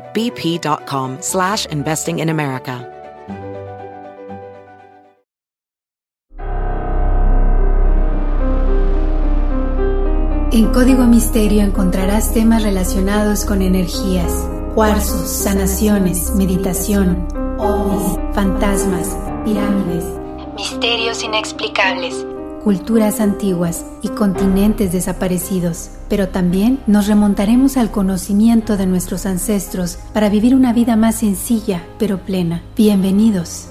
[0.00, 2.96] bp.com slash investing in America.
[10.56, 20.04] En Código Misterio encontrarás temas relacionados con energías, cuarzos, sanaciones, meditación, ovnis, fantasmas, pirámides,
[20.56, 22.24] misterios inexplicables,
[22.66, 25.90] culturas antiguas y continentes desaparecidos.
[26.08, 31.86] Pero también nos remontaremos al conocimiento de nuestros ancestros para vivir una vida más sencilla
[31.96, 32.64] pero plena.
[32.76, 33.68] Bienvenidos.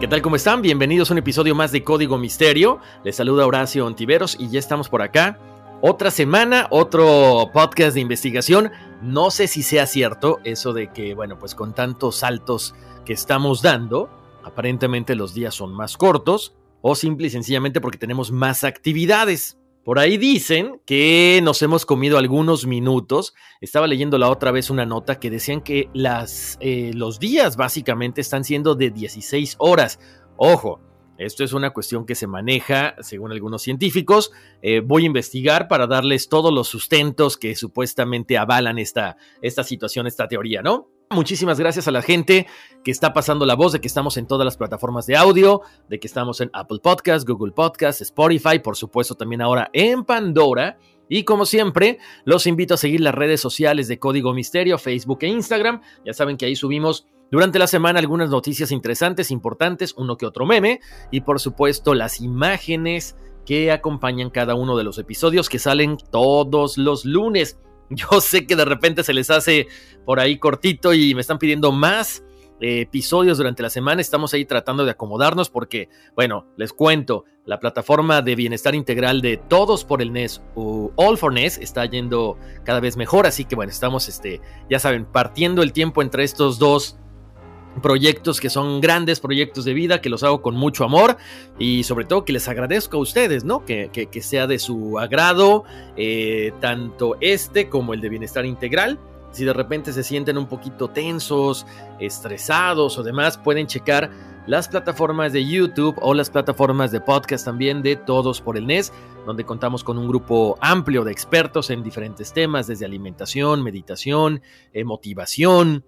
[0.00, 0.20] ¿Qué tal?
[0.20, 0.62] ¿Cómo están?
[0.62, 2.80] Bienvenidos a un episodio más de Código Misterio.
[3.04, 5.38] Les saluda Horacio Ontiveros y ya estamos por acá.
[5.84, 8.70] Otra semana, otro podcast de investigación.
[9.02, 13.62] No sé si sea cierto eso de que, bueno, pues con tantos saltos que estamos
[13.62, 14.08] dando,
[14.44, 19.58] aparentemente los días son más cortos o simple y sencillamente porque tenemos más actividades.
[19.84, 23.34] Por ahí dicen que nos hemos comido algunos minutos.
[23.60, 28.20] Estaba leyendo la otra vez una nota que decían que las, eh, los días básicamente
[28.20, 29.98] están siendo de 16 horas.
[30.36, 30.80] Ojo,
[31.24, 34.32] esto es una cuestión que se maneja según algunos científicos.
[34.60, 40.06] Eh, voy a investigar para darles todos los sustentos que supuestamente avalan esta, esta situación,
[40.06, 40.88] esta teoría, ¿no?
[41.10, 42.46] Muchísimas gracias a la gente
[42.82, 46.00] que está pasando la voz de que estamos en todas las plataformas de audio, de
[46.00, 50.78] que estamos en Apple Podcast, Google Podcast, Spotify, por supuesto también ahora en Pandora.
[51.10, 55.26] Y como siempre, los invito a seguir las redes sociales de Código Misterio, Facebook e
[55.26, 55.82] Instagram.
[56.06, 60.44] Ya saben que ahí subimos durante la semana algunas noticias interesantes, importantes, uno que otro
[60.44, 63.16] meme y por supuesto las imágenes
[63.46, 67.58] que acompañan cada uno de los episodios que salen todos los lunes.
[67.90, 69.66] Yo sé que de repente se les hace
[70.04, 72.22] por ahí cortito y me están pidiendo más
[72.60, 74.02] eh, episodios durante la semana.
[74.02, 79.36] Estamos ahí tratando de acomodarnos porque, bueno, les cuento, la plataforma de bienestar integral de
[79.38, 83.26] Todos por el NES o All for NES está yendo cada vez mejor.
[83.26, 86.98] Así que, bueno, estamos, este, ya saben, partiendo el tiempo entre estos dos
[87.80, 91.16] proyectos que son grandes proyectos de vida, que los hago con mucho amor
[91.58, 93.64] y sobre todo que les agradezco a ustedes, ¿no?
[93.64, 95.64] Que, sea de su agrado,
[95.96, 98.98] eh, tanto este como el de bienestar integral.
[99.32, 101.66] Si de repente se sienten un poquito tensos,
[101.98, 104.10] estresados o demás, pueden checar
[104.46, 108.92] las plataformas de YouTube o las plataformas de podcast también de Todos por el NES,
[109.24, 114.84] donde contamos con un grupo amplio de expertos en diferentes temas, desde alimentación, meditación, eh,
[114.84, 115.84] motivación,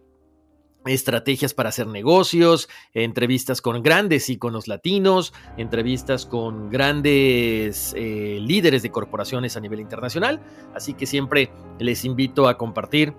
[0.86, 8.90] estrategias para hacer negocios, entrevistas con grandes íconos latinos, entrevistas con grandes eh, líderes de
[8.90, 10.40] corporaciones a nivel internacional.
[10.74, 13.14] Así que siempre les invito a compartir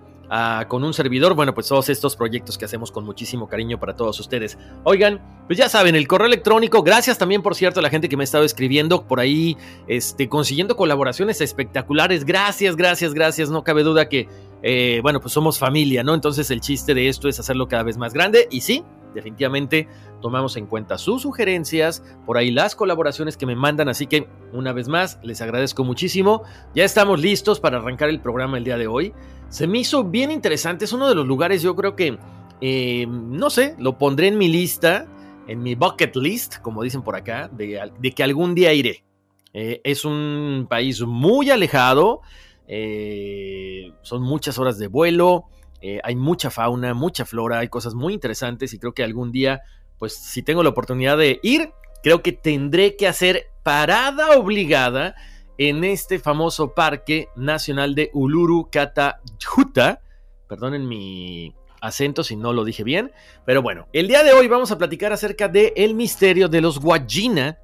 [0.68, 4.18] con un servidor, bueno, pues todos estos proyectos que hacemos con muchísimo cariño para todos
[4.20, 4.58] ustedes.
[4.84, 8.16] Oigan, pues ya saben, el correo electrónico, gracias también por cierto a la gente que
[8.16, 9.56] me ha estado escribiendo por ahí,
[9.86, 12.24] este, consiguiendo colaboraciones espectaculares.
[12.24, 13.50] Gracias, gracias, gracias.
[13.50, 14.28] No cabe duda que
[14.62, 16.14] eh, bueno, pues somos familia, ¿no?
[16.14, 18.84] Entonces el chiste de esto es hacerlo cada vez más grande y sí,
[19.16, 19.88] definitivamente
[20.22, 24.72] tomamos en cuenta sus sugerencias, por ahí las colaboraciones que me mandan, así que una
[24.72, 26.42] vez más les agradezco muchísimo.
[26.74, 29.12] Ya estamos listos para arrancar el programa el día de hoy.
[29.48, 32.18] Se me hizo bien interesante, es uno de los lugares yo creo que,
[32.60, 35.06] eh, no sé, lo pondré en mi lista,
[35.48, 39.04] en mi bucket list, como dicen por acá, de, que algún día iré.
[39.52, 42.20] Eh, es un país muy alejado,
[42.68, 45.46] eh, son muchas horas de vuelo,
[45.80, 49.62] eh, hay mucha fauna, mucha flora, hay cosas muy interesantes y creo que algún día,
[49.98, 51.70] pues si tengo la oportunidad de ir,
[52.02, 55.14] creo que tendré que hacer parada obligada
[55.58, 60.00] en este famoso Parque Nacional de Uluru Katajuta.
[60.48, 63.12] Perdonen mi acento si no lo dije bien,
[63.44, 66.78] pero bueno, el día de hoy vamos a platicar acerca del el misterio de los
[66.78, 67.58] Guajina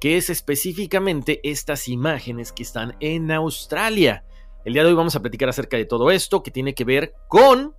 [0.00, 4.24] que es específicamente estas imágenes que están en Australia.
[4.68, 7.14] El día de hoy vamos a platicar acerca de todo esto que tiene que ver
[7.26, 7.74] con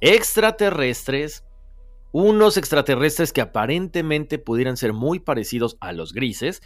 [0.00, 1.44] extraterrestres,
[2.12, 6.62] unos extraterrestres que aparentemente pudieran ser muy parecidos a los grises,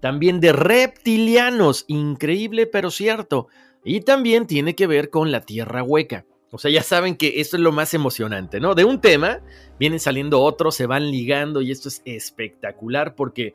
[0.00, 3.46] también de reptilianos, increíble pero cierto,
[3.84, 6.26] y también tiene que ver con la Tierra hueca.
[6.50, 8.74] O sea, ya saben que esto es lo más emocionante, ¿no?
[8.74, 9.42] De un tema
[9.78, 13.54] vienen saliendo otros, se van ligando y esto es espectacular porque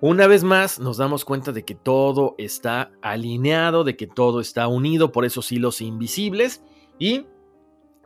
[0.00, 4.68] una vez más nos damos cuenta de que todo está alineado, de que todo está
[4.68, 6.62] unido por esos hilos invisibles
[6.98, 7.26] y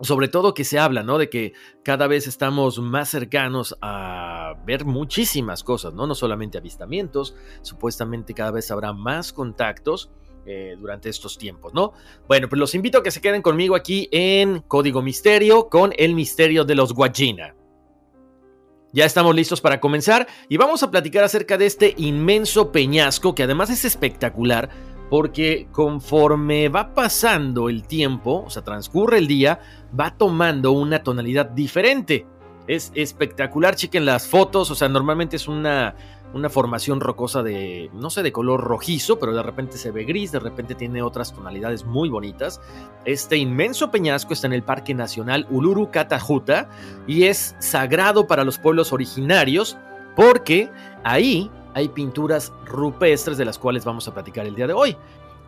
[0.01, 1.19] sobre todo que se habla, ¿no?
[1.19, 1.53] De que
[1.83, 6.07] cada vez estamos más cercanos a ver muchísimas cosas, ¿no?
[6.07, 10.11] No solamente avistamientos, supuestamente cada vez habrá más contactos
[10.47, 11.93] eh, durante estos tiempos, ¿no?
[12.27, 16.15] Bueno, pues los invito a que se queden conmigo aquí en Código Misterio con el
[16.15, 17.55] misterio de los Guajina.
[18.93, 23.45] Ya estamos listos para comenzar y vamos a platicar acerca de este inmenso peñasco que
[23.45, 24.69] además es espectacular
[25.09, 29.61] porque conforme va pasando el tiempo, o sea, transcurre el día,
[29.99, 32.27] va tomando una tonalidad diferente.
[32.69, 35.95] Es espectacular, chequen las fotos, o sea, normalmente es una,
[36.33, 40.33] una formación rocosa de, no sé, de color rojizo, pero de repente se ve gris,
[40.33, 42.61] de repente tiene otras tonalidades muy bonitas.
[43.05, 46.69] Este inmenso peñasco está en el Parque Nacional Uluru Catajuta
[47.07, 49.77] y es sagrado para los pueblos originarios
[50.15, 50.71] porque
[51.03, 54.97] ahí hay pinturas rupestres de las cuales vamos a platicar el día de hoy.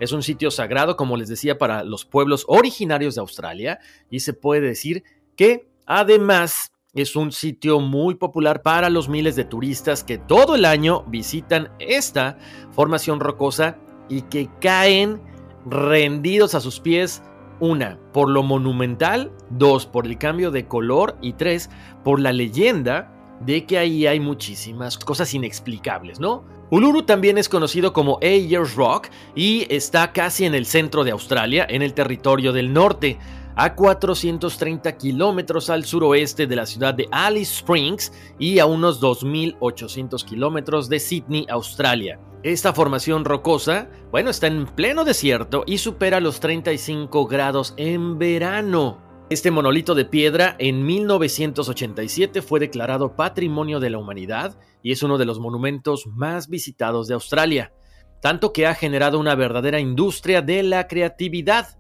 [0.01, 3.79] Es un sitio sagrado, como les decía, para los pueblos originarios de Australia
[4.11, 5.05] y se puede decir
[5.37, 10.67] que además es un sitio muy popular para los miles de turistas que todo el
[10.67, 12.37] año visitan esta
[12.73, 13.79] formación rocosa
[14.11, 15.23] y que caen
[15.65, 17.23] rendidos a sus pies.
[17.61, 21.17] Una, por lo monumental, dos, por el cambio de color.
[21.23, 21.71] Y tres,
[22.05, 26.45] por la leyenda de que ahí hay muchísimas cosas inexplicables, ¿no?
[26.71, 31.67] Uluru también es conocido como Ayers Rock y está casi en el centro de Australia,
[31.69, 33.19] en el territorio del norte,
[33.57, 40.25] a 430 kilómetros al suroeste de la ciudad de Alice Springs y a unos 2.800
[40.25, 42.19] kilómetros de Sydney, Australia.
[42.43, 49.01] Esta formación rocosa, bueno, está en pleno desierto y supera los 35 grados en verano.
[49.31, 55.17] Este monolito de piedra en 1987 fue declarado Patrimonio de la Humanidad y es uno
[55.17, 57.73] de los monumentos más visitados de Australia,
[58.21, 61.79] tanto que ha generado una verdadera industria de la creatividad.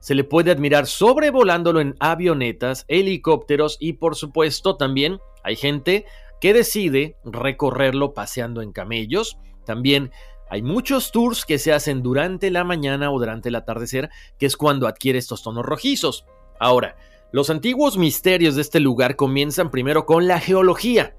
[0.00, 6.06] Se le puede admirar sobrevolándolo en avionetas, helicópteros y por supuesto también hay gente
[6.40, 9.38] que decide recorrerlo paseando en camellos.
[9.64, 10.10] También
[10.50, 14.08] hay muchos tours que se hacen durante la mañana o durante el atardecer,
[14.38, 16.24] que es cuando adquiere estos tonos rojizos.
[16.58, 16.96] Ahora,
[17.32, 21.14] los antiguos misterios de este lugar comienzan primero con la geología.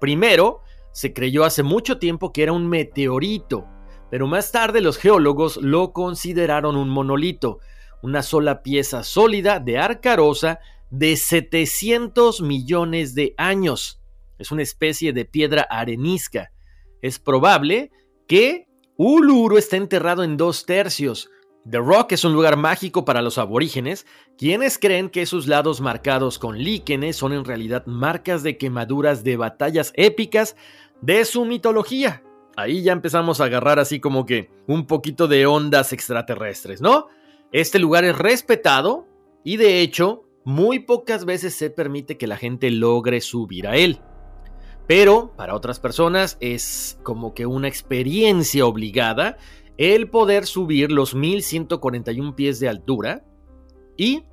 [0.00, 0.60] Primero,
[0.92, 3.64] se creyó hace mucho tiempo que era un meteorito,
[4.10, 7.60] pero más tarde los geólogos lo consideraron un monolito,
[8.04, 10.60] una sola pieza sólida de arcarosa
[10.90, 14.02] de 700 millones de años.
[14.38, 16.52] Es una especie de piedra arenisca.
[17.00, 17.90] Es probable
[18.28, 18.68] que
[18.98, 21.30] Uluru esté enterrado en dos tercios,
[21.66, 24.04] The Rock es un lugar mágico para los aborígenes,
[24.36, 29.38] quienes creen que sus lados marcados con líquenes son en realidad marcas de quemaduras de
[29.38, 30.56] batallas épicas
[31.00, 32.22] de su mitología.
[32.54, 37.06] Ahí ya empezamos a agarrar así como que un poquito de ondas extraterrestres, ¿no?
[37.54, 39.06] Este lugar es respetado
[39.44, 44.00] y de hecho muy pocas veces se permite que la gente logre subir a él.
[44.88, 49.36] Pero para otras personas es como que una experiencia obligada
[49.76, 53.24] el poder subir los 1141 pies de altura
[53.96, 54.24] y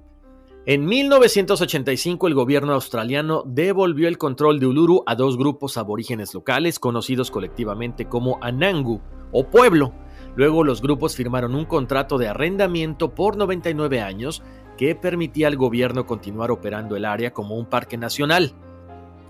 [0.66, 6.80] en 1985 el gobierno australiano devolvió el control de Uluru a dos grupos aborígenes locales
[6.80, 9.00] conocidos colectivamente como Anangu
[9.32, 9.94] o pueblo.
[10.36, 14.42] Luego los grupos firmaron un contrato de arrendamiento por 99 años
[14.78, 18.54] que permitía al gobierno continuar operando el área como un parque nacional,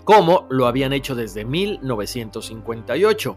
[0.04, 3.36] como lo habían hecho desde 1958.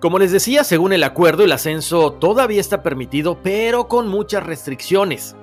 [0.00, 5.36] Como les decía, según el acuerdo, el ascenso todavía está permitido, pero con muchas restricciones.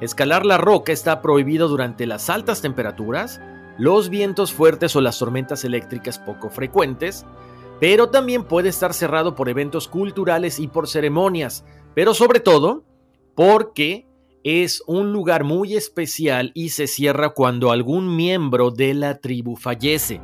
[0.00, 3.40] Escalar la roca está prohibido durante las altas temperaturas,
[3.78, 7.26] los vientos fuertes o las tormentas eléctricas poco frecuentes,
[7.82, 11.64] pero también puede estar cerrado por eventos culturales y por ceremonias,
[11.96, 12.84] pero sobre todo
[13.34, 14.06] porque
[14.44, 20.20] es un lugar muy especial y se cierra cuando algún miembro de la tribu fallece.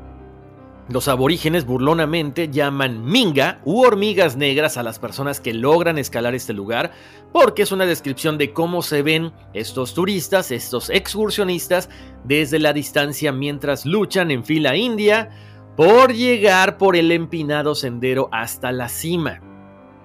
[0.88, 6.52] Los aborígenes burlonamente llaman minga u hormigas negras a las personas que logran escalar este
[6.52, 6.92] lugar
[7.32, 11.90] porque es una descripción de cómo se ven estos turistas, estos excursionistas
[12.22, 15.30] desde la distancia mientras luchan en fila india
[15.78, 19.40] por llegar por el empinado sendero hasta la cima.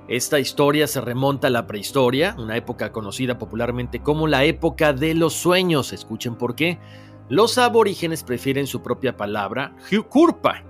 [0.08, 5.16] Esta historia se remonta a la prehistoria, una época conocida popularmente como la época de
[5.16, 5.92] los sueños.
[5.92, 6.78] Escuchen por qué.
[7.28, 10.62] Los aborígenes prefieren su propia palabra, Hukurpa.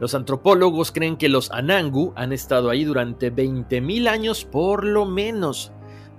[0.00, 5.72] Los antropólogos creen que los Anangu han estado ahí durante 20.000 años por lo menos,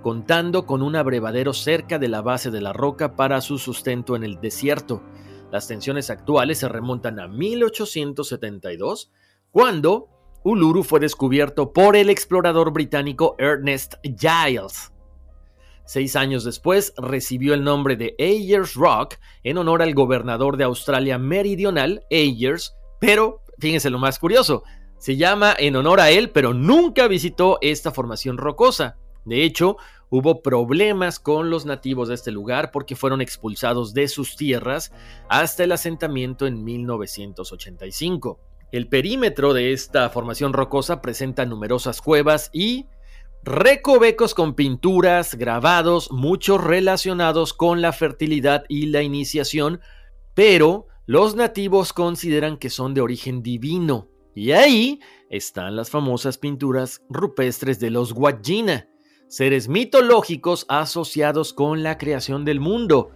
[0.04, 4.24] contando con un abrevadero cerca de la base de la roca para su sustento en
[4.24, 5.02] el desierto.
[5.52, 9.12] Las tensiones actuales se remontan a 1872,
[9.52, 10.10] cuando
[10.44, 14.92] Uluru fue descubierto por el explorador británico Ernest Giles.
[15.86, 21.18] Seis años después recibió el nombre de Ayers Rock en honor al gobernador de Australia
[21.18, 24.64] Meridional, Ayers, pero fíjense lo más curioso,
[24.98, 28.98] se llama en honor a él, pero nunca visitó esta formación rocosa.
[29.28, 29.78] De hecho,
[30.10, 34.92] hubo problemas con los nativos de este lugar porque fueron expulsados de sus tierras
[35.30, 38.40] hasta el asentamiento en 1985.
[38.72, 42.88] El perímetro de esta formación rocosa presenta numerosas cuevas y
[43.44, 49.80] recovecos con pinturas, grabados, muchos relacionados con la fertilidad y la iniciación,
[50.34, 54.10] pero los nativos consideran que son de origen divino.
[54.36, 58.90] Y ahí están las famosas pinturas rupestres de los Wajina,
[59.28, 63.12] seres mitológicos asociados con la creación del mundo.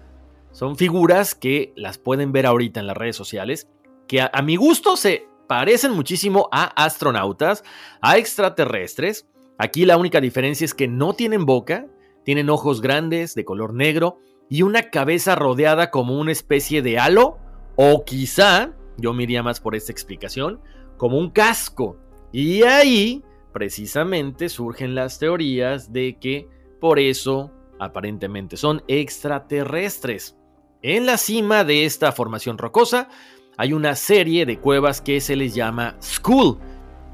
[0.51, 3.69] Son figuras que las pueden ver ahorita en las redes sociales,
[4.07, 7.63] que a, mi gusto se parecen muchísimo a astronautas,
[8.01, 9.27] a extraterrestres.
[9.57, 11.87] Aquí la única diferencia es que no tienen boca,
[12.25, 17.37] tienen ojos grandes de color negro y una cabeza rodeada como una especie de halo,
[17.77, 20.59] o quizá, yo me iría más por esta explicación,
[20.97, 21.97] como un casco.
[22.33, 26.47] Y ahí precisamente surgen las teorías de que
[26.79, 30.37] por eso aparentemente son extraterrestres.
[30.81, 33.09] En la cima de esta formación rocosa
[33.57, 36.57] hay una serie de cuevas que se les llama School.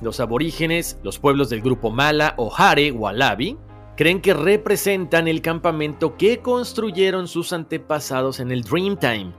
[0.01, 3.57] Los aborígenes, los pueblos del grupo Mala o Hare Walabi,
[3.97, 9.33] creen que representan el campamento que construyeron sus antepasados en el Dreamtime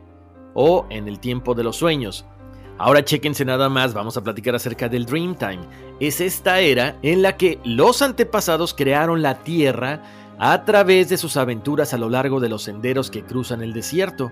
[0.54, 2.26] o en el tiempo de los sueños.
[2.78, 5.66] Ahora chequense nada más, vamos a platicar acerca del Dreamtime.
[5.98, 10.02] Es esta era en la que los antepasados crearon la Tierra
[10.38, 14.30] a través de sus aventuras a lo largo de los senderos que cruzan el desierto.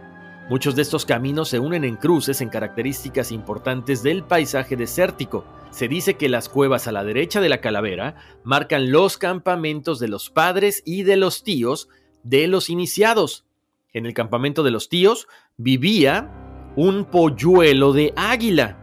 [0.49, 5.45] Muchos de estos caminos se unen en cruces en características importantes del paisaje desértico.
[5.73, 10.07] Se dice que las cuevas a la derecha de la calavera marcan los campamentos de
[10.07, 11.89] los padres y de los tíos
[12.23, 13.45] de los iniciados.
[13.93, 15.27] En el campamento de los tíos
[15.57, 16.46] vivía
[16.77, 18.77] un polluelo de águila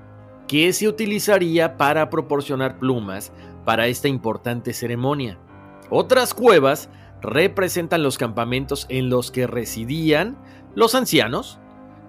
[0.47, 3.31] que se utilizaría para proporcionar plumas
[3.65, 5.37] para esta importante ceremonia.
[5.89, 6.89] Otras cuevas
[7.21, 10.37] representan los campamentos en los que residían
[10.75, 11.59] los ancianos,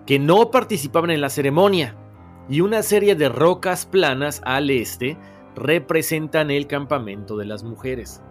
[0.07, 1.97] que no participaban en la ceremonia,
[2.49, 5.17] y una serie de rocas planas al este
[5.55, 8.23] representan el campamento de las mujeres.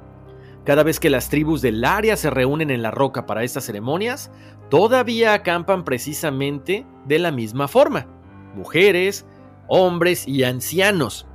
[0.65, 4.31] Cada vez que las tribus del área se reúnen en la roca para estas ceremonias,
[4.69, 8.07] todavía acampan precisamente de la misma forma.
[8.55, 9.25] Mujeres,
[9.67, 11.27] hombres y ancianos.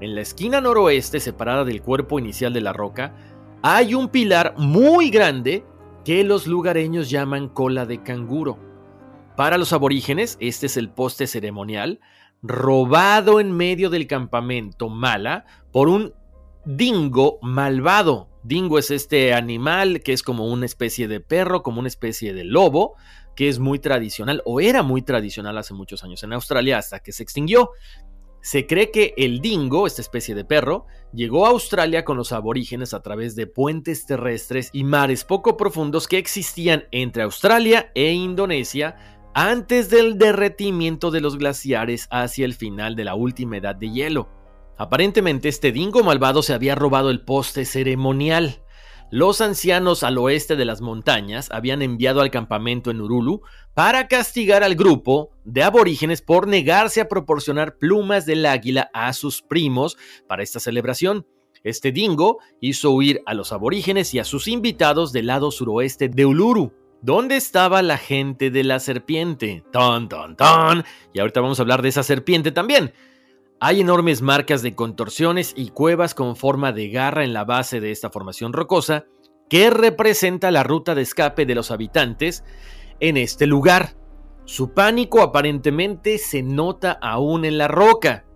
[0.00, 3.14] En la esquina noroeste, separada del cuerpo inicial de la roca,
[3.62, 5.64] hay un pilar muy grande
[6.04, 8.58] que los lugareños llaman cola de canguro.
[9.36, 11.98] Para los aborígenes, este es el poste ceremonial,
[12.42, 16.14] robado en medio del campamento Mala por un
[16.64, 21.88] dingo malvado, Dingo es este animal que es como una especie de perro, como una
[21.88, 22.94] especie de lobo,
[23.34, 27.10] que es muy tradicional o era muy tradicional hace muchos años en Australia hasta que
[27.10, 27.70] se extinguió.
[28.40, 32.94] Se cree que el dingo, esta especie de perro, llegó a Australia con los aborígenes
[32.94, 38.94] a través de puentes terrestres y mares poco profundos que existían entre Australia e Indonesia
[39.34, 44.35] antes del derretimiento de los glaciares hacia el final de la última edad de hielo.
[44.78, 48.62] Aparentemente este dingo malvado se había robado el poste ceremonial.
[49.10, 53.40] Los ancianos al oeste de las montañas habían enviado al campamento en Urulu
[53.72, 59.42] para castigar al grupo de aborígenes por negarse a proporcionar plumas del águila a sus
[59.42, 61.24] primos para esta celebración.
[61.62, 66.26] Este dingo hizo huir a los aborígenes y a sus invitados del lado suroeste de
[66.26, 66.72] Uluru.
[67.00, 69.62] ¿Dónde estaba la gente de la serpiente?
[69.72, 70.84] Ton, ton, ton.
[71.12, 72.92] Y ahorita vamos a hablar de esa serpiente también.
[73.58, 77.90] Hay enormes marcas de contorsiones y cuevas con forma de garra en la base de
[77.90, 79.06] esta formación rocosa
[79.48, 82.44] que representa la ruta de escape de los habitantes
[83.00, 83.96] en este lugar.
[84.44, 88.26] Su pánico aparentemente se nota aún en la roca.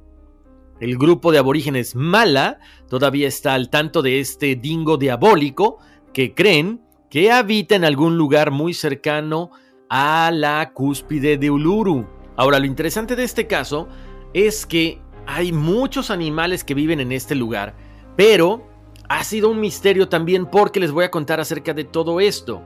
[0.81, 2.59] El grupo de aborígenes Mala
[2.89, 5.81] todavía está al tanto de este dingo diabólico
[6.15, 9.50] que creen que habita en algún lugar muy cercano
[9.91, 12.09] a la cúspide de Uluru.
[12.37, 13.87] Ahora, lo interesante de este caso
[14.33, 14.99] es que
[15.33, 17.75] hay muchos animales que viven en este lugar,
[18.17, 18.67] pero
[19.09, 22.63] ha sido un misterio también porque les voy a contar acerca de todo esto.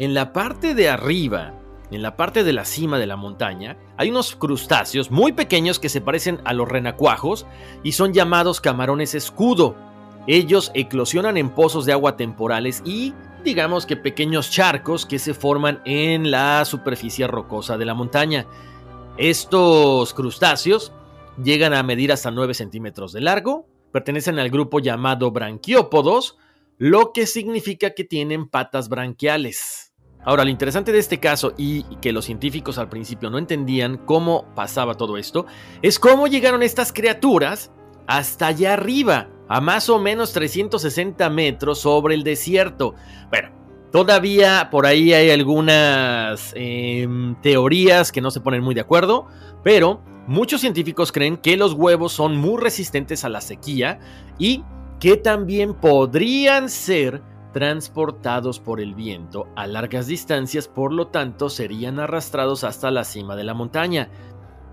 [0.00, 1.54] En la parte de arriba,
[1.92, 5.88] en la parte de la cima de la montaña, hay unos crustáceos muy pequeños que
[5.88, 7.46] se parecen a los renacuajos
[7.84, 9.76] y son llamados camarones escudo.
[10.26, 15.80] Ellos eclosionan en pozos de agua temporales y digamos que pequeños charcos que se forman
[15.84, 18.44] en la superficie rocosa de la montaña.
[19.16, 20.92] Estos crustáceos
[21.42, 26.36] llegan a medir hasta 9 centímetros de largo, pertenecen al grupo llamado branquiópodos,
[26.76, 29.92] lo que significa que tienen patas branquiales.
[30.24, 34.52] Ahora, lo interesante de este caso y que los científicos al principio no entendían cómo
[34.54, 35.46] pasaba todo esto,
[35.80, 37.72] es cómo llegaron estas criaturas
[38.06, 42.94] hasta allá arriba, a más o menos 360 metros sobre el desierto.
[43.30, 43.57] Bueno,
[43.90, 49.26] todavía por ahí hay algunas em, teorías que no se ponen muy de acuerdo,
[49.62, 53.98] pero muchos científicos creen que los huevos son muy resistentes a la sequía
[54.38, 54.62] y
[55.00, 61.98] que también podrían ser transportados por el viento a largas distancias, por lo tanto serían
[61.98, 64.10] arrastrados hasta la cima de la montaña.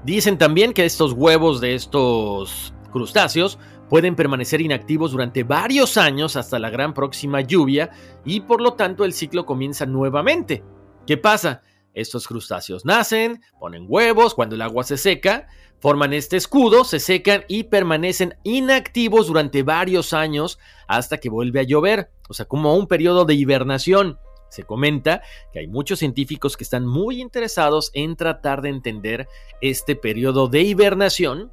[0.03, 3.57] Dicen también que estos huevos de estos crustáceos
[3.89, 7.91] pueden permanecer inactivos durante varios años hasta la gran próxima lluvia
[8.23, 10.63] y por lo tanto el ciclo comienza nuevamente.
[11.05, 11.61] ¿Qué pasa?
[11.93, 15.47] Estos crustáceos nacen, ponen huevos, cuando el agua se seca,
[15.79, 21.63] forman este escudo, se secan y permanecen inactivos durante varios años hasta que vuelve a
[21.63, 24.19] llover, o sea, como un periodo de hibernación.
[24.49, 25.21] Se comenta
[25.53, 29.27] que hay muchos científicos que están muy interesados en tratar de entender
[29.61, 31.51] este periodo de hibernación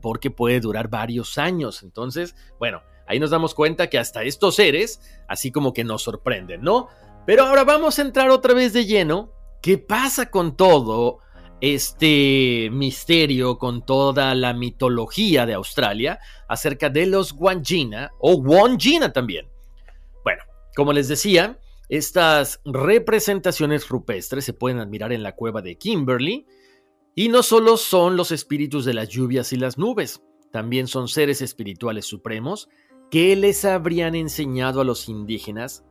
[0.00, 1.82] porque puede durar varios años.
[1.82, 6.62] Entonces, bueno, ahí nos damos cuenta que hasta estos seres, así como que nos sorprenden,
[6.62, 6.88] ¿no?
[7.26, 9.32] Pero ahora vamos a entrar otra vez de lleno.
[9.60, 11.18] ¿Qué pasa con todo
[11.60, 19.48] este misterio, con toda la mitología de Australia acerca de los Wangina o Wangina también?
[20.22, 20.42] Bueno,
[20.76, 26.46] como les decía, estas representaciones rupestres se pueden admirar en la cueva de Kimberley,
[27.18, 31.42] y no solo son los espíritus de las lluvias y las nubes, también son seres
[31.42, 32.68] espirituales supremos
[33.10, 35.84] que les habrían enseñado a los indígenas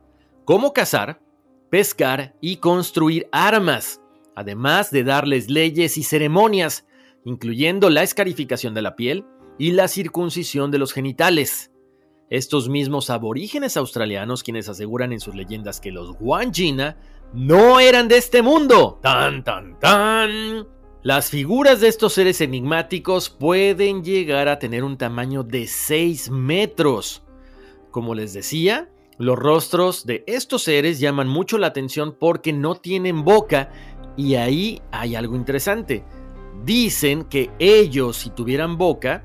[0.46, 1.20] cómo cazar,
[1.68, 4.00] pescar y construir armas,
[4.34, 6.86] además de darles leyes y ceremonias,
[7.26, 9.26] incluyendo la escarificación de la piel
[9.58, 11.70] y la circuncisión de los genitales.
[12.30, 16.96] Estos mismos aborígenes australianos quienes aseguran en sus leyendas que los Wangina
[17.34, 18.98] no eran de este mundo.
[19.02, 20.77] Tan, tan, tan.
[21.08, 27.22] Las figuras de estos seres enigmáticos pueden llegar a tener un tamaño de 6 metros.
[27.90, 33.24] Como les decía, los rostros de estos seres llaman mucho la atención porque no tienen
[33.24, 33.72] boca
[34.18, 36.04] y ahí hay algo interesante.
[36.66, 39.24] Dicen que ellos, si tuvieran boca,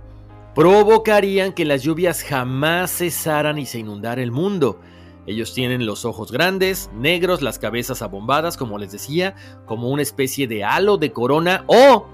[0.56, 4.80] provocarían que las lluvias jamás cesaran y se inundara el mundo.
[5.26, 10.48] Ellos tienen los ojos grandes, negros, las cabezas abombadas, como les decía, como una especie
[10.48, 12.08] de halo de corona o,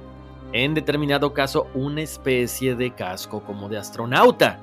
[0.54, 4.60] en determinado caso, una especie de casco como de astronauta.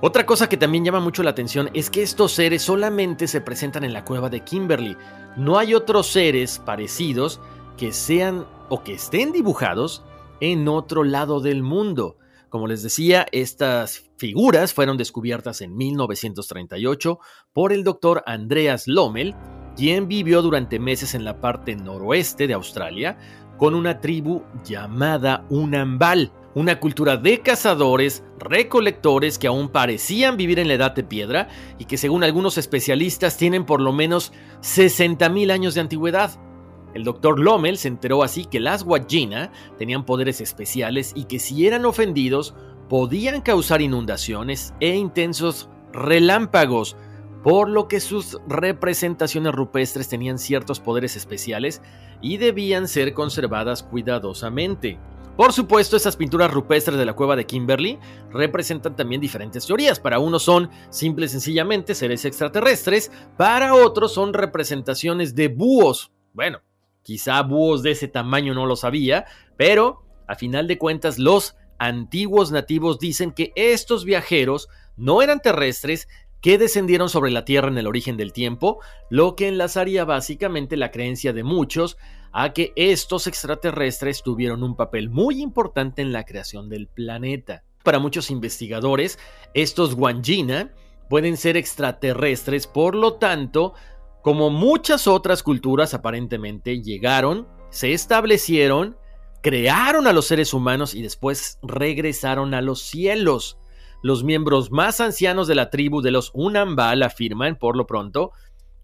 [0.00, 3.82] Otra cosa que también llama mucho la atención es que estos seres solamente se presentan
[3.82, 4.96] en la cueva de Kimberly.
[5.36, 7.40] No hay otros seres parecidos
[7.76, 10.04] que sean o que estén dibujados
[10.38, 12.16] en otro lado del mundo.
[12.48, 17.18] Como les decía, estas figuras fueron descubiertas en 1938
[17.52, 19.34] por el doctor Andreas Lommel,
[19.76, 23.18] quien vivió durante meses en la parte noroeste de Australia
[23.58, 30.68] con una tribu llamada Unambal, una cultura de cazadores, recolectores que aún parecían vivir en
[30.68, 34.32] la edad de piedra y que según algunos especialistas tienen por lo menos
[34.62, 36.47] 60.000 años de antigüedad.
[36.94, 41.66] El doctor Lommel se enteró así que las Wajina tenían poderes especiales y que si
[41.66, 42.54] eran ofendidos
[42.88, 46.96] podían causar inundaciones e intensos relámpagos,
[47.42, 51.82] por lo que sus representaciones rupestres tenían ciertos poderes especiales
[52.20, 54.98] y debían ser conservadas cuidadosamente.
[55.36, 57.96] Por supuesto, esas pinturas rupestres de la cueva de Kimberley
[58.32, 60.00] representan también diferentes teorías.
[60.00, 66.10] Para unos son simple y sencillamente seres extraterrestres, para otros son representaciones de búhos.
[66.32, 66.58] Bueno,
[67.02, 72.50] Quizá búhos de ese tamaño no lo sabía, pero a final de cuentas los antiguos
[72.50, 76.08] nativos dicen que estos viajeros no eran terrestres
[76.40, 78.80] que descendieron sobre la Tierra en el origen del tiempo,
[79.10, 81.96] lo que enlazaría básicamente la creencia de muchos
[82.32, 87.64] a que estos extraterrestres tuvieron un papel muy importante en la creación del planeta.
[87.82, 89.18] Para muchos investigadores,
[89.54, 90.72] estos Wangina
[91.08, 93.74] pueden ser extraterrestres, por lo tanto,
[94.22, 98.96] como muchas otras culturas aparentemente llegaron, se establecieron
[99.42, 103.58] crearon a los seres humanos y después regresaron a los cielos.
[104.02, 108.32] Los miembros más ancianos de la tribu de los Unambal afirman, por lo pronto,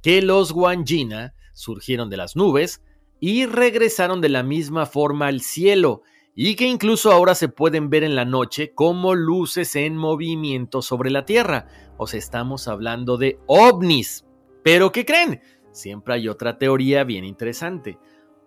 [0.02, 2.82] que los Wangina surgieron de las nubes
[3.20, 6.02] y regresaron de la misma forma al cielo,
[6.34, 11.10] y que incluso ahora se pueden ver en la noche como luces en movimiento sobre
[11.10, 11.68] la Tierra.
[11.96, 14.24] O sea, estamos hablando de ovnis.
[14.64, 15.40] Pero ¿qué creen?
[15.70, 17.98] Siempre hay otra teoría bien interesante.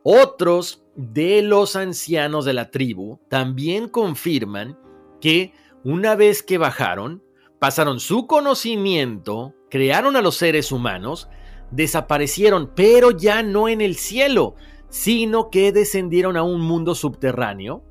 [0.04, 4.78] Otros de los ancianos de la tribu también confirman
[5.22, 5.54] que
[5.84, 7.24] una vez que bajaron,
[7.60, 11.30] pasaron su conocimiento, crearon a los seres humanos,
[11.72, 14.56] desaparecieron, pero ya no en el cielo,
[14.90, 17.84] sino que descendieron a un mundo subterráneo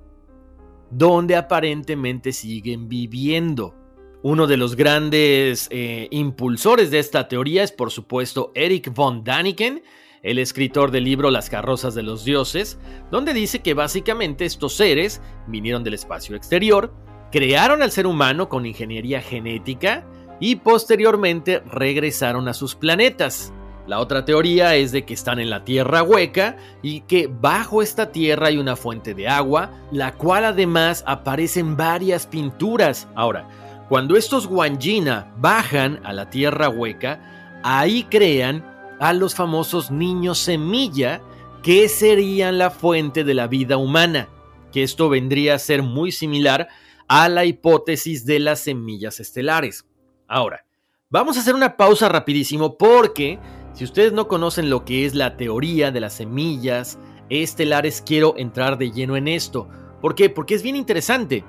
[0.91, 3.75] donde aparentemente siguen viviendo.
[4.23, 9.83] Uno de los grandes eh, impulsores de esta teoría es por supuesto Eric von Daniken,
[10.23, 12.79] el escritor del libro Las carrozas de los dioses,
[13.11, 16.93] donde dice que básicamente estos seres vinieron del espacio exterior,
[17.31, 20.07] crearon al ser humano con ingeniería genética
[20.41, 23.53] y posteriormente regresaron a sus planetas.
[23.87, 28.11] La otra teoría es de que están en la tierra hueca y que bajo esta
[28.11, 33.07] tierra hay una fuente de agua, la cual además aparecen varias pinturas.
[33.15, 33.49] Ahora,
[33.89, 38.65] cuando estos Wangina bajan a la tierra hueca, ahí crean
[38.99, 41.23] a los famosos niños semilla,
[41.63, 44.29] que serían la fuente de la vida humana,
[44.73, 46.69] que esto vendría a ser muy similar
[47.09, 49.87] a la hipótesis de las semillas estelares.
[50.27, 50.65] Ahora,
[51.09, 53.39] vamos a hacer una pausa rapidísimo porque
[53.73, 58.79] si ustedes no conocen lo que es la teoría de las semillas estelares, quiero entrar
[58.79, 59.69] de lleno en esto.
[60.01, 60.31] ¿Por qué?
[60.31, 61.45] Porque es bien interesante.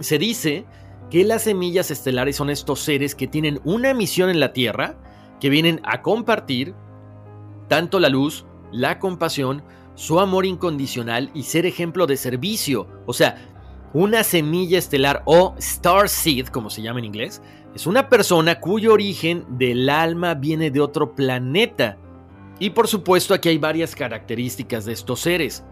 [0.00, 0.64] Se dice
[1.10, 4.96] que las semillas estelares son estos seres que tienen una misión en la Tierra,
[5.40, 6.74] que vienen a compartir
[7.68, 9.62] tanto la luz, la compasión,
[9.94, 12.86] su amor incondicional y ser ejemplo de servicio.
[13.06, 13.48] O sea,
[13.92, 17.42] una semilla estelar o star seed, como se llama en inglés,
[17.74, 21.98] es una persona cuyo origen del alma viene de otro planeta.
[22.60, 25.64] Y por supuesto aquí hay varias características de estos seres.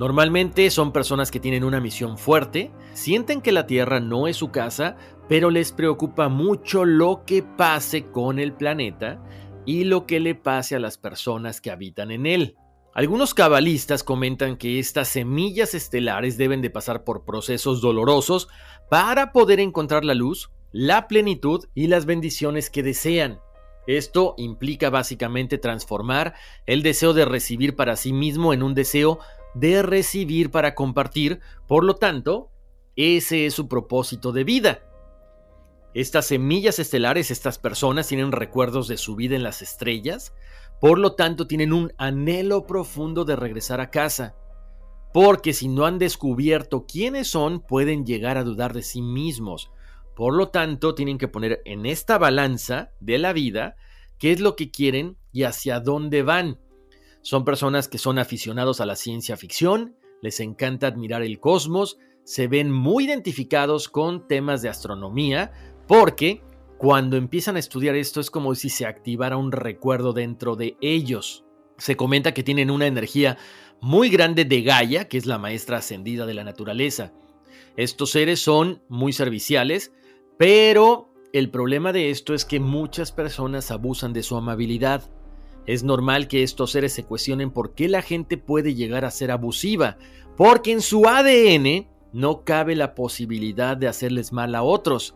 [0.00, 4.50] Normalmente son personas que tienen una misión fuerte, sienten que la Tierra no es su
[4.50, 4.96] casa,
[5.28, 9.22] pero les preocupa mucho lo que pase con el planeta
[9.66, 12.56] y lo que le pase a las personas que habitan en él.
[12.94, 18.48] Algunos cabalistas comentan que estas semillas estelares deben de pasar por procesos dolorosos
[18.88, 23.40] para poder encontrar la luz la plenitud y las bendiciones que desean.
[23.86, 26.34] Esto implica básicamente transformar
[26.66, 29.18] el deseo de recibir para sí mismo en un deseo
[29.54, 32.50] de recibir para compartir, por lo tanto,
[32.96, 34.80] ese es su propósito de vida.
[35.92, 40.34] Estas semillas estelares, estas personas tienen recuerdos de su vida en las estrellas,
[40.80, 44.36] por lo tanto tienen un anhelo profundo de regresar a casa,
[45.12, 49.70] porque si no han descubierto quiénes son, pueden llegar a dudar de sí mismos,
[50.20, 53.76] por lo tanto, tienen que poner en esta balanza de la vida
[54.18, 56.58] qué es lo que quieren y hacia dónde van.
[57.22, 62.46] Son personas que son aficionados a la ciencia ficción, les encanta admirar el cosmos, se
[62.46, 65.52] ven muy identificados con temas de astronomía,
[65.86, 66.42] porque
[66.78, 71.44] cuando empiezan a estudiar esto es como si se activara un recuerdo dentro de ellos.
[71.76, 73.36] Se comenta que tienen una energía
[73.80, 77.12] muy grande de Gaia, que es la maestra ascendida de la naturaleza.
[77.76, 79.92] Estos seres son muy serviciales,
[80.38, 85.10] pero el problema de esto es que muchas personas abusan de su amabilidad.
[85.70, 89.30] Es normal que estos seres se cuestionen por qué la gente puede llegar a ser
[89.30, 89.98] abusiva,
[90.36, 95.14] porque en su ADN no cabe la posibilidad de hacerles mal a otros.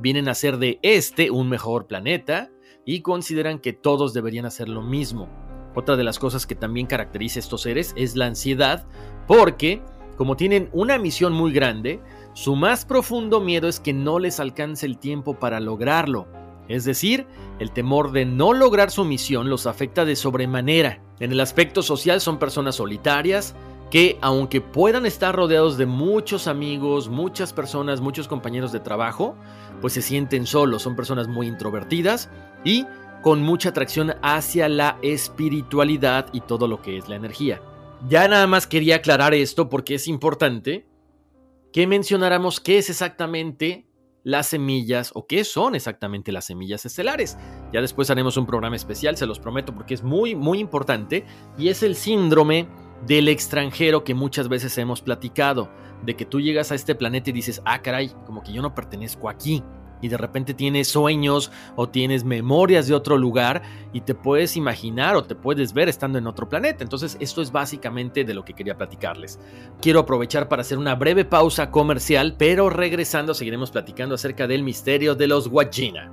[0.00, 2.50] Vienen a hacer de este un mejor planeta
[2.84, 5.28] y consideran que todos deberían hacer lo mismo.
[5.76, 8.84] Otra de las cosas que también caracteriza a estos seres es la ansiedad,
[9.28, 9.82] porque
[10.16, 12.00] como tienen una misión muy grande,
[12.32, 16.26] su más profundo miedo es que no les alcance el tiempo para lograrlo.
[16.68, 17.26] Es decir,
[17.58, 21.00] el temor de no lograr su misión los afecta de sobremanera.
[21.20, 23.54] En el aspecto social son personas solitarias
[23.90, 29.36] que aunque puedan estar rodeados de muchos amigos, muchas personas, muchos compañeros de trabajo,
[29.82, 32.30] pues se sienten solos, son personas muy introvertidas
[32.64, 32.86] y
[33.20, 37.60] con mucha atracción hacia la espiritualidad y todo lo que es la energía.
[38.08, 40.86] Ya nada más quería aclarar esto porque es importante
[41.72, 43.86] que mencionáramos qué es exactamente
[44.24, 47.36] las semillas o qué son exactamente las semillas estelares.
[47.72, 51.24] Ya después haremos un programa especial, se los prometo, porque es muy, muy importante
[51.58, 52.68] y es el síndrome
[53.06, 55.70] del extranjero que muchas veces hemos platicado,
[56.04, 58.74] de que tú llegas a este planeta y dices, ah, caray, como que yo no
[58.74, 59.62] pertenezco aquí.
[60.02, 63.62] Y de repente tienes sueños o tienes memorias de otro lugar
[63.94, 66.84] y te puedes imaginar o te puedes ver estando en otro planeta.
[66.84, 69.38] Entonces esto es básicamente de lo que quería platicarles.
[69.80, 75.14] Quiero aprovechar para hacer una breve pausa comercial, pero regresando seguiremos platicando acerca del misterio
[75.14, 76.12] de los Wajina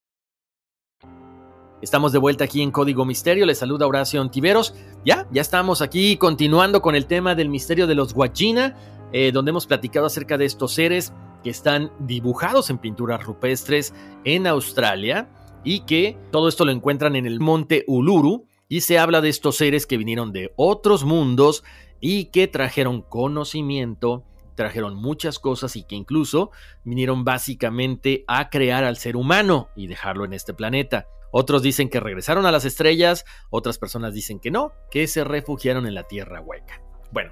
[1.81, 3.47] Estamos de vuelta aquí en Código Misterio.
[3.47, 4.75] Les saluda Horacio Antiveros.
[5.03, 8.77] Ya, ya estamos aquí continuando con el tema del misterio de los Guajina,
[9.11, 11.11] eh, donde hemos platicado acerca de estos seres
[11.43, 15.27] que están dibujados en pinturas rupestres en Australia
[15.63, 18.45] y que todo esto lo encuentran en el monte Uluru.
[18.69, 21.63] Y se habla de estos seres que vinieron de otros mundos
[21.99, 26.51] y que trajeron conocimiento, trajeron muchas cosas y que incluso
[26.83, 31.07] vinieron básicamente a crear al ser humano y dejarlo en este planeta.
[31.31, 35.87] Otros dicen que regresaron a las estrellas, otras personas dicen que no, que se refugiaron
[35.87, 36.81] en la tierra hueca.
[37.11, 37.31] Bueno,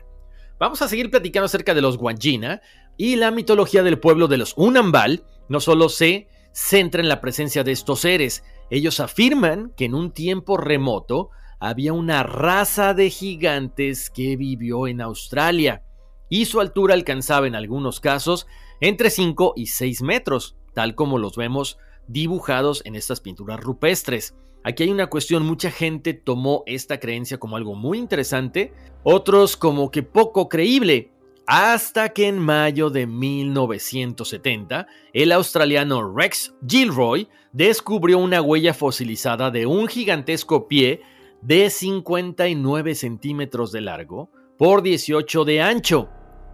[0.58, 2.62] vamos a seguir platicando acerca de los Guanjina
[2.98, 7.64] y la mitología del pueblo de los Unambal no solo se centra en la presencia
[7.64, 14.10] de estos seres, ellos afirman que en un tiempo remoto había una raza de gigantes
[14.10, 15.84] que vivió en Australia
[16.30, 18.48] y su altura alcanzaba en algunos casos
[18.80, 21.78] entre 5 y 6 metros, tal como los vemos
[22.10, 24.36] dibujados en estas pinturas rupestres.
[24.64, 29.90] Aquí hay una cuestión, mucha gente tomó esta creencia como algo muy interesante, otros como
[29.90, 31.12] que poco creíble,
[31.48, 39.66] hasta que en mayo de 1970 el australiano Rex Gilroy descubrió una huella fosilizada de
[39.66, 41.02] un gigantesco pie
[41.42, 46.10] de 59 centímetros de largo por 18 de ancho.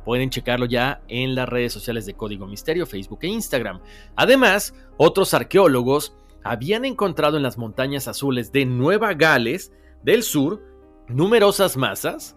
[0.06, 3.82] Pueden checarlo ya en las redes sociales de Código Misterio, Facebook e Instagram.
[4.16, 10.62] Además, otros arqueólogos habían encontrado en las montañas azules de Nueva Gales del Sur
[11.08, 12.36] numerosas masas,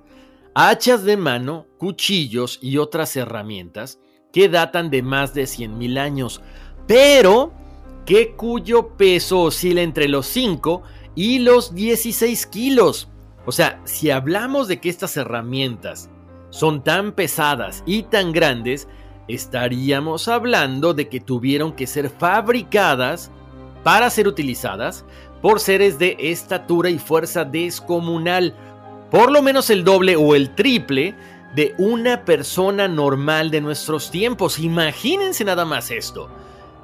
[0.55, 4.01] hachas de mano, cuchillos y otras herramientas
[4.33, 6.41] que datan de más de 100.000 años,
[6.87, 7.53] pero
[8.05, 10.83] que cuyo peso oscila entre los 5
[11.15, 13.09] y los 16 kilos.
[13.47, 16.11] O sea, si hablamos de que estas herramientas
[16.51, 18.89] son tan pesadas y tan grandes,
[19.29, 23.31] estaríamos hablando de que tuvieron que ser fabricadas
[23.85, 25.05] para ser utilizadas
[25.43, 28.55] por seres de estatura y fuerza descomunal,
[29.11, 31.15] por lo menos el doble o el triple
[31.55, 34.59] de una persona normal de nuestros tiempos.
[34.59, 36.29] Imagínense nada más esto.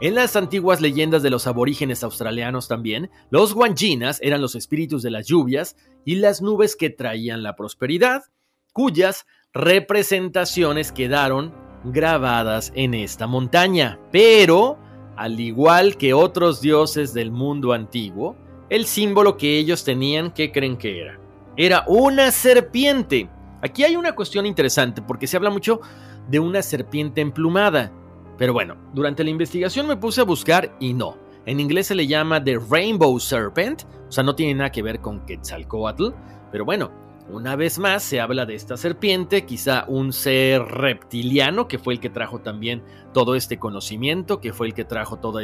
[0.01, 5.11] En las antiguas leyendas de los aborígenes australianos también, los guanjinas eran los espíritus de
[5.11, 8.25] las lluvias y las nubes que traían la prosperidad,
[8.73, 14.01] cuyas representaciones quedaron grabadas en esta montaña.
[14.11, 14.79] Pero,
[15.17, 18.37] al igual que otros dioses del mundo antiguo,
[18.69, 21.21] el símbolo que ellos tenían, ¿qué creen que era?
[21.57, 23.29] Era una serpiente.
[23.63, 25.81] Aquí hay una cuestión interesante porque se habla mucho
[26.29, 27.93] de una serpiente emplumada.
[28.37, 31.17] Pero bueno, durante la investigación me puse a buscar y no.
[31.47, 35.01] En inglés se le llama The Rainbow Serpent, o sea, no tiene nada que ver
[35.01, 36.09] con Quetzalcoatl,
[36.51, 36.91] pero bueno,
[37.29, 42.01] una vez más se habla de esta serpiente, quizá un ser reptiliano que fue el
[42.01, 42.83] que trajo también
[43.15, 45.43] todo este conocimiento, que fue el que trajo todos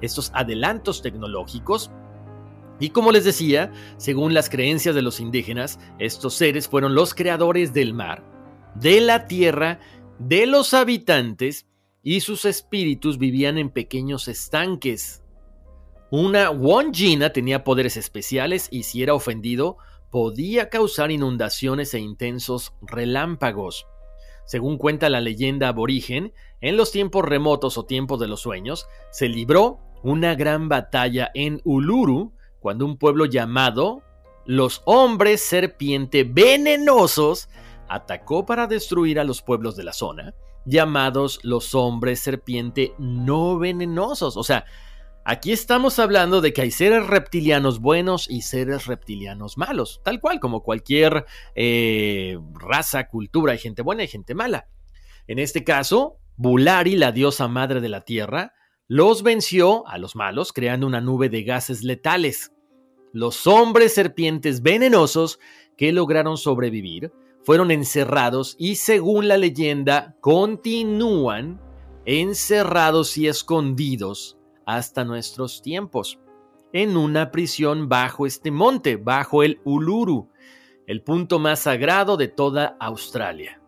[0.00, 1.90] estos adelantos tecnológicos.
[2.80, 7.74] Y como les decía, según las creencias de los indígenas, estos seres fueron los creadores
[7.74, 8.24] del mar,
[8.74, 9.80] de la tierra,
[10.18, 11.66] de los habitantes,
[12.02, 15.22] y sus espíritus vivían en pequeños estanques.
[16.10, 19.76] Una Wonjina tenía poderes especiales y si era ofendido,
[20.12, 23.86] podía causar inundaciones e intensos relámpagos.
[24.44, 29.28] Según cuenta la leyenda aborigen, en los tiempos remotos o tiempos de los sueños, se
[29.28, 34.02] libró una gran batalla en Uluru cuando un pueblo llamado
[34.44, 37.48] los hombres serpiente venenosos
[37.88, 40.34] atacó para destruir a los pueblos de la zona,
[40.66, 44.36] llamados los hombres serpiente no venenosos.
[44.36, 44.66] O sea,
[45.24, 50.40] Aquí estamos hablando de que hay seres reptilianos buenos y seres reptilianos malos, tal cual
[50.40, 54.66] como cualquier eh, raza, cultura, hay gente buena y gente mala.
[55.28, 58.52] En este caso, Bulari, la diosa madre de la tierra,
[58.88, 62.50] los venció a los malos creando una nube de gases letales.
[63.12, 65.38] Los hombres serpientes venenosos
[65.76, 67.12] que lograron sobrevivir
[67.44, 71.60] fueron encerrados y según la leyenda continúan
[72.06, 76.18] encerrados y escondidos hasta nuestros tiempos,
[76.72, 80.28] en una prisión bajo este monte, bajo el Uluru,
[80.86, 83.62] el punto más sagrado de toda Australia.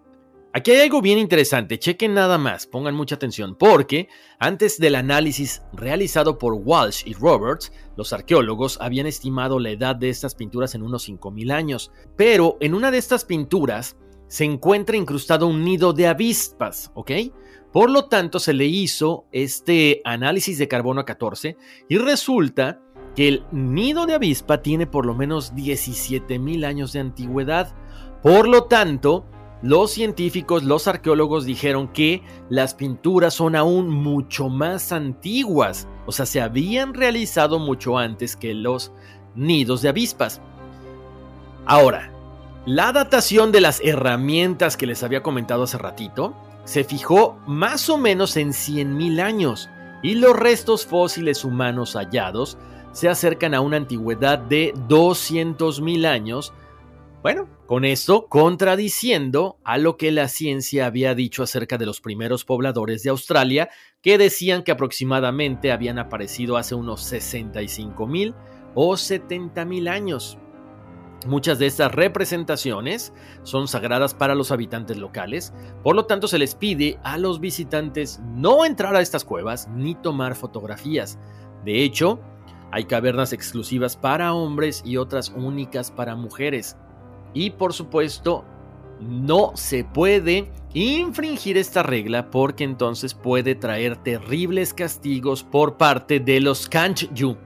[0.57, 5.63] Aquí hay algo bien interesante, chequen nada más, pongan mucha atención, porque antes del análisis
[5.73, 10.83] realizado por Walsh y Roberts, los arqueólogos habían estimado la edad de estas pinturas en
[10.83, 13.97] unos 5.000 años, pero en una de estas pinturas
[14.29, 17.11] se encuentra incrustado un nido de avispas, ¿ok?
[17.75, 21.57] Por lo tanto, se le hizo este análisis de carbono 14
[21.89, 22.81] y resulta
[23.17, 27.75] que el nido de avispa tiene por lo menos 17.000 años de antigüedad.
[28.23, 29.27] Por lo tanto,
[29.61, 36.27] los científicos, los arqueólogos dijeron que las pinturas son aún mucho más antiguas, o sea,
[36.27, 38.93] se habían realizado mucho antes que los
[39.35, 40.41] nidos de avispas.
[41.67, 42.13] Ahora,
[42.67, 47.99] la datación de las herramientas que les había comentado hace ratito se fijó más o
[47.99, 49.69] menos en 100.000 años
[50.03, 52.59] y los restos fósiles humanos hallados
[52.93, 56.53] se acercan a una antigüedad de 200.000 años
[57.25, 62.45] bueno, con esto contradiciendo a lo que la ciencia había dicho acerca de los primeros
[62.45, 63.71] pobladores de Australia,
[64.03, 68.35] que decían que aproximadamente habían aparecido hace unos 65 mil
[68.75, 70.37] o 70 mil años.
[71.27, 73.13] Muchas de estas representaciones
[73.45, 78.21] son sagradas para los habitantes locales, por lo tanto se les pide a los visitantes
[78.35, 81.19] no entrar a estas cuevas ni tomar fotografías.
[81.65, 82.21] De hecho,
[82.71, 86.77] hay cavernas exclusivas para hombres y otras únicas para mujeres.
[87.33, 88.45] Y por supuesto,
[89.01, 96.41] no se puede infringir esta regla porque entonces puede traer terribles castigos por parte de
[96.41, 97.37] los Kanchyu,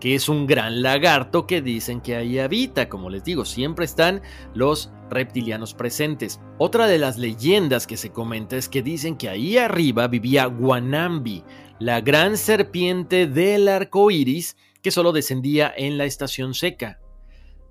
[0.00, 2.88] que es un gran lagarto que dicen que ahí habita.
[2.88, 4.22] Como les digo, siempre están
[4.54, 6.40] los reptilianos presentes.
[6.58, 11.44] Otra de las leyendas que se comenta es que dicen que ahí arriba vivía Guanambi,
[11.78, 16.98] la gran serpiente del arco iris que solo descendía en la estación seca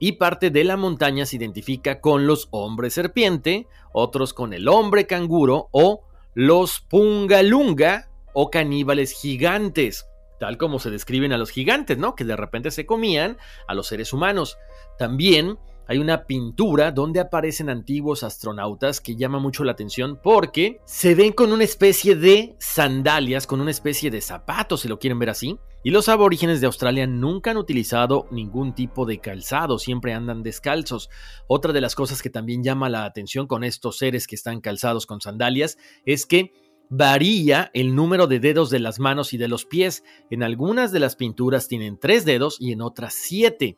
[0.05, 5.07] y parte de la montaña se identifica con los hombres serpiente, otros con el hombre
[5.07, 10.05] canguro o los pungalunga o caníbales gigantes,
[10.39, 12.15] tal como se describen a los gigantes, ¿no?
[12.15, 14.57] Que de repente se comían a los seres humanos.
[14.97, 21.13] También hay una pintura donde aparecen antiguos astronautas que llama mucho la atención porque se
[21.13, 25.29] ven con una especie de sandalias, con una especie de zapatos, si lo quieren ver
[25.29, 25.59] así.
[25.83, 31.09] Y los aborígenes de Australia nunca han utilizado ningún tipo de calzado, siempre andan descalzos.
[31.47, 35.05] Otra de las cosas que también llama la atención con estos seres que están calzados
[35.05, 36.53] con sandalias es que
[36.89, 40.03] varía el número de dedos de las manos y de los pies.
[40.29, 43.77] En algunas de las pinturas tienen tres dedos y en otras siete.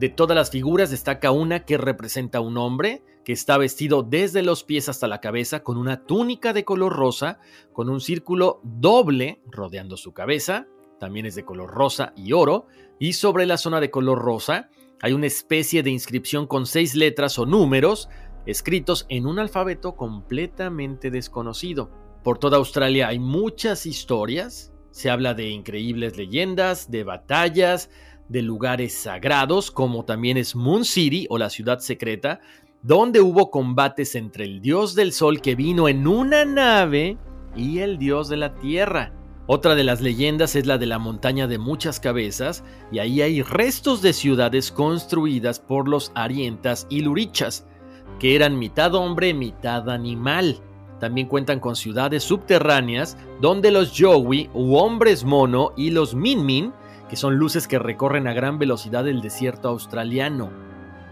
[0.00, 4.42] De todas las figuras destaca una que representa a un hombre que está vestido desde
[4.42, 7.38] los pies hasta la cabeza con una túnica de color rosa,
[7.72, 10.66] con un círculo doble rodeando su cabeza,
[10.98, 12.66] también es de color rosa y oro,
[12.98, 14.68] y sobre la zona de color rosa
[15.00, 18.08] hay una especie de inscripción con seis letras o números
[18.46, 22.03] escritos en un alfabeto completamente desconocido.
[22.24, 27.90] Por toda Australia hay muchas historias, se habla de increíbles leyendas, de batallas,
[28.30, 32.40] de lugares sagrados, como también es Moon City o la ciudad secreta,
[32.82, 37.18] donde hubo combates entre el dios del sol que vino en una nave
[37.54, 39.12] y el dios de la tierra.
[39.46, 43.42] Otra de las leyendas es la de la montaña de muchas cabezas, y ahí hay
[43.42, 47.66] restos de ciudades construidas por los arientas y lurichas,
[48.18, 50.62] que eran mitad hombre, mitad animal.
[51.04, 56.72] También cuentan con ciudades subterráneas donde los Yowie u hombres mono y los Minmin
[57.10, 60.50] que son luces que recorren a gran velocidad el desierto australiano.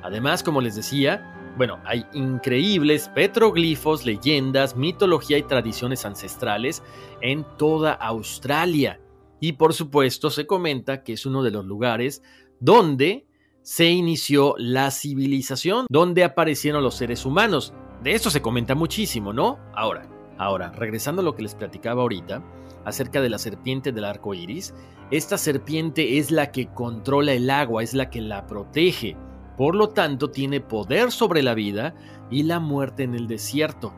[0.02, 6.82] Además, como les decía, bueno, hay increíbles petroglifos, leyendas, mitología y tradiciones ancestrales
[7.20, 8.98] en toda Australia.
[9.40, 12.22] Y por supuesto se comenta que es uno de los lugares
[12.60, 13.26] donde
[13.60, 17.74] se inició la civilización, donde aparecieron los seres humanos.
[18.02, 19.58] De esto se comenta muchísimo, ¿no?
[19.74, 22.42] Ahora, ahora, regresando a lo que les platicaba ahorita,
[22.84, 24.74] acerca de la serpiente del arco iris,
[25.12, 29.16] esta serpiente es la que controla el agua, es la que la protege.
[29.56, 31.94] Por lo tanto, tiene poder sobre la vida
[32.28, 33.94] y la muerte en el desierto.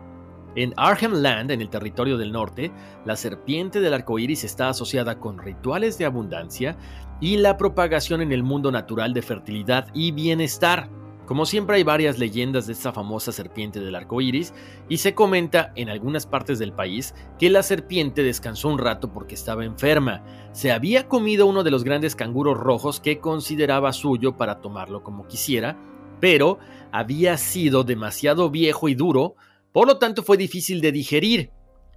[0.54, 2.72] En Arnhem Land, en el territorio del norte,
[3.06, 6.76] la serpiente del arco iris está asociada con rituales de abundancia
[7.20, 10.90] y la propagación en el mundo natural de fertilidad y bienestar.
[11.26, 14.52] Como siempre hay varias leyendas de esta famosa serpiente del arco iris,
[14.88, 19.34] y se comenta en algunas partes del país que la serpiente descansó un rato porque
[19.34, 20.22] estaba enferma.
[20.52, 25.26] Se había comido uno de los grandes canguros rojos que consideraba suyo para tomarlo como
[25.26, 25.78] quisiera,
[26.20, 26.58] pero
[26.92, 29.34] había sido demasiado viejo y duro,
[29.72, 31.50] por lo tanto fue difícil de digerir.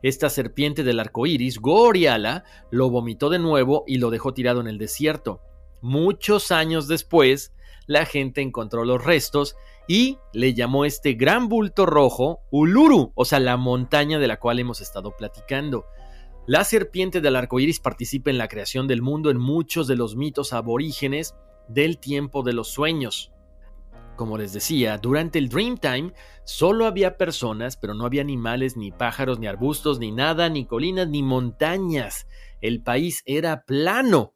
[0.04, 4.68] Esta serpiente del arco iris, Goriala, lo vomitó de nuevo y lo dejó tirado en
[4.68, 5.42] el desierto.
[5.82, 7.54] Muchos años después,
[7.88, 9.56] la gente encontró los restos
[9.88, 14.60] y le llamó este gran bulto rojo Uluru, o sea, la montaña de la cual
[14.60, 15.86] hemos estado platicando.
[16.46, 20.16] La serpiente del arco iris participa en la creación del mundo en muchos de los
[20.16, 21.36] mitos aborígenes
[21.68, 23.32] del tiempo de los sueños.
[24.16, 26.14] Como les decía, durante el Dreamtime
[26.44, 31.08] solo había personas, pero no había animales, ni pájaros, ni arbustos, ni nada, ni colinas,
[31.08, 32.28] ni montañas.
[32.62, 34.34] El país era plano.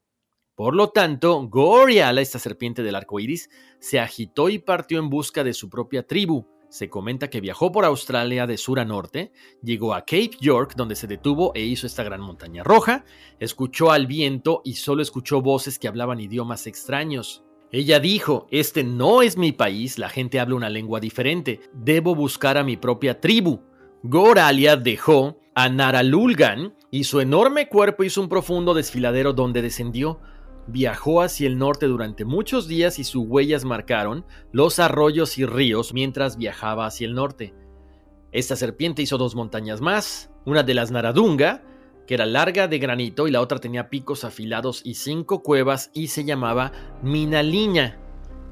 [0.61, 3.49] Por lo tanto, Goriala, esta serpiente del arco iris,
[3.79, 6.45] se agitó y partió en busca de su propia tribu.
[6.69, 9.31] Se comenta que viajó por Australia de sur a norte,
[9.63, 13.05] llegó a Cape York, donde se detuvo e hizo esta gran montaña roja,
[13.39, 17.43] escuchó al viento y solo escuchó voces que hablaban idiomas extraños.
[17.71, 22.59] Ella dijo, este no es mi país, la gente habla una lengua diferente, debo buscar
[22.59, 23.61] a mi propia tribu.
[24.03, 30.19] Goralia dejó a Naralulgan y su enorme cuerpo hizo un profundo desfiladero donde descendió.
[30.71, 35.93] Viajó hacia el norte durante muchos días y sus huellas marcaron los arroyos y ríos
[35.93, 37.53] mientras viajaba hacia el norte.
[38.31, 41.61] Esta serpiente hizo dos montañas más, una de las Naradunga,
[42.07, 46.07] que era larga de granito y la otra tenía picos afilados y cinco cuevas y
[46.07, 47.99] se llamaba Minaliña.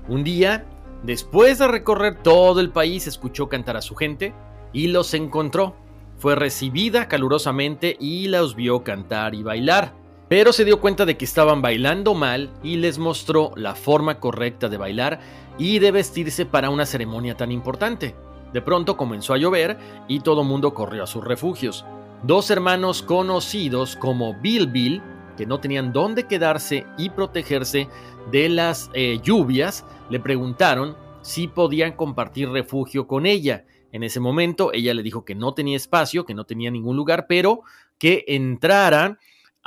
[0.09, 0.65] Un día,
[1.03, 4.34] después de recorrer todo el país, escuchó cantar a su gente
[4.74, 5.78] y los encontró.
[6.17, 11.26] Fue recibida calurosamente y los vio cantar y bailar pero se dio cuenta de que
[11.26, 15.20] estaban bailando mal y les mostró la forma correcta de bailar
[15.58, 18.16] y de vestirse para una ceremonia tan importante.
[18.54, 19.78] De pronto comenzó a llover
[20.08, 21.84] y todo mundo corrió a sus refugios.
[22.24, 25.02] Dos hermanos conocidos como Bill Bill,
[25.36, 27.88] que no tenían dónde quedarse y protegerse
[28.32, 33.66] de las eh, lluvias, le preguntaron si podían compartir refugio con ella.
[33.92, 37.26] En ese momento ella le dijo que no tenía espacio, que no tenía ningún lugar,
[37.28, 37.62] pero
[37.98, 39.18] que entraran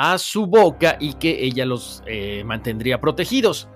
[0.02, 3.68] a su boca y que ella los eh, mantendría protegidos.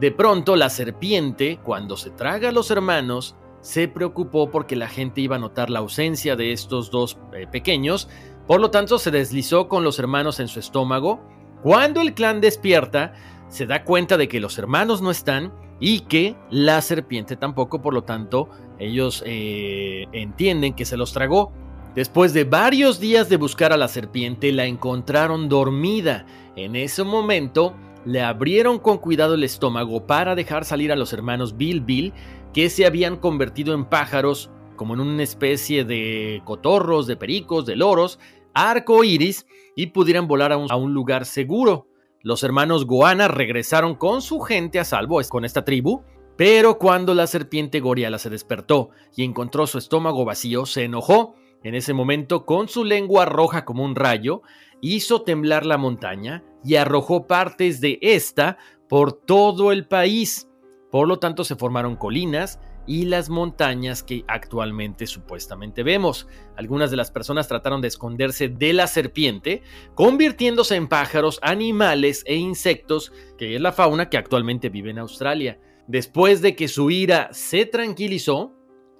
[0.00, 5.20] De pronto la serpiente, cuando se traga a los hermanos, se preocupó porque la gente
[5.20, 8.08] iba a notar la ausencia de estos dos eh, pequeños,
[8.48, 11.20] por lo tanto se deslizó con los hermanos en su estómago.
[11.62, 13.14] Cuando el clan despierta,
[13.46, 17.94] se da cuenta de que los hermanos no están y que la serpiente tampoco, por
[17.94, 18.48] lo tanto
[18.80, 21.52] ellos eh, entienden que se los tragó.
[21.94, 26.26] Después de varios días de buscar a la serpiente, la encontraron dormida.
[26.56, 31.56] En ese momento, le abrieron con cuidado el estómago para dejar salir a los hermanos
[31.56, 32.12] Bill Bill,
[32.52, 37.76] que se habían convertido en pájaros, como en una especie de cotorros, de pericos, de
[37.76, 38.18] loros,
[38.54, 41.86] arco iris, y pudieran volar a un, a un lugar seguro.
[42.22, 46.02] Los hermanos Goana regresaron con su gente a salvo con esta tribu,
[46.36, 51.74] pero cuando la serpiente Goriala se despertó y encontró su estómago vacío, se enojó en
[51.74, 54.42] ese momento, con su lengua roja como un rayo,
[54.80, 58.58] hizo temblar la montaña y arrojó partes de esta
[58.88, 60.48] por todo el país.
[60.90, 66.28] Por lo tanto, se formaron colinas y las montañas que actualmente supuestamente vemos.
[66.56, 69.62] Algunas de las personas trataron de esconderse de la serpiente,
[69.94, 75.58] convirtiéndose en pájaros, animales e insectos, que es la fauna que actualmente vive en Australia.
[75.86, 78.54] Después de que su ira se tranquilizó,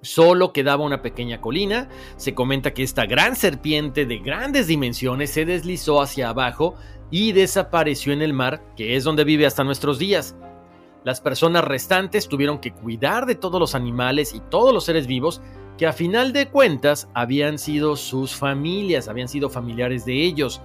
[0.05, 1.89] Solo quedaba una pequeña colina.
[2.17, 6.75] Se comenta que esta gran serpiente de grandes dimensiones se deslizó hacia abajo
[7.11, 10.37] y desapareció en el mar, que es donde vive hasta nuestros días.
[11.05, 15.41] Las personas restantes tuvieron que cuidar de todos los animales y todos los seres vivos
[15.79, 20.61] que a final de cuentas habían sido sus familias, habían sido familiares de ellos.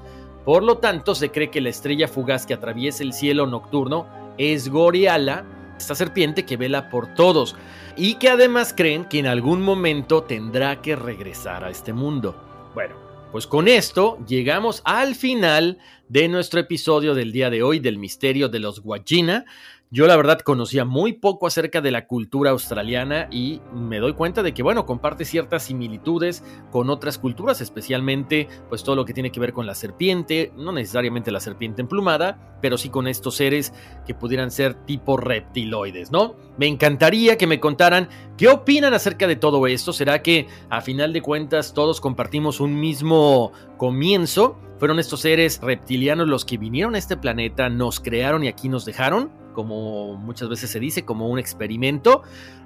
[0.46, 4.06] Por lo tanto, se cree que la estrella fugaz que atraviesa el cielo nocturno
[4.38, 5.46] es Goriala,
[5.80, 7.56] esta serpiente que vela por todos
[7.96, 12.36] y que además creen que en algún momento tendrá que regresar a este mundo.
[12.74, 12.96] Bueno,
[13.32, 18.50] pues con esto llegamos al final de nuestro episodio del día de hoy del misterio
[18.50, 19.46] de los Guajina.
[19.92, 24.44] Yo la verdad conocía muy poco acerca de la cultura australiana y me doy cuenta
[24.44, 29.32] de que, bueno, comparte ciertas similitudes con otras culturas, especialmente pues todo lo que tiene
[29.32, 33.74] que ver con la serpiente, no necesariamente la serpiente emplumada, pero sí con estos seres
[34.06, 36.36] que pudieran ser tipo reptiloides, ¿no?
[36.60, 39.92] Me encantaría que me contaran qué opinan acerca de todo esto.
[39.92, 44.56] ¿Será que a final de cuentas todos compartimos un mismo comienzo?
[44.78, 48.86] ¿Fueron estos seres reptilianos los que vinieron a este planeta, nos crearon y aquí nos
[48.86, 49.49] dejaron?
[49.54, 52.24] Como muchas veces se dice, como un experimento.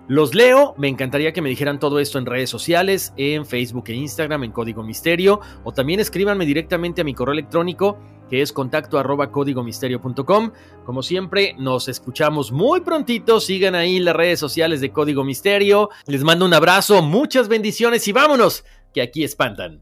[0.08, 3.94] Los leo, me encantaría que me dijeran todo esto en redes sociales, en Facebook e
[3.94, 7.98] Instagram, en Código Misterio, o también escríbanme directamente a mi correo electrónico,
[8.30, 10.52] que es contacto arroba códigomisterio.com.
[10.86, 15.90] Como siempre, nos escuchamos muy prontito, sigan ahí las redes sociales de Código Misterio.
[16.06, 19.82] Les mando un abrazo, muchas bendiciones y vámonos, que aquí espantan.